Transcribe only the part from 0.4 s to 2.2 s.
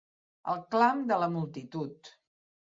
El clam de la multitud.